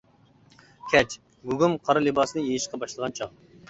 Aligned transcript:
كەچ، 0.93 1.15
گۇگۇم 1.51 1.79
قارا 1.87 2.05
لىباسنى 2.09 2.47
يېيىشقا 2.51 2.85
باشلىغان 2.85 3.21
چاغ. 3.23 3.43